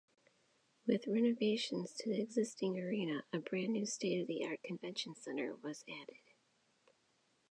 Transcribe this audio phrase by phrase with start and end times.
[0.87, 6.17] With renovations to the existing arena, a brand new state-of-the-art convention center was added.